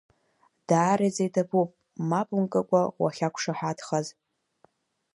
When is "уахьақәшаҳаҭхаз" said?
3.01-4.07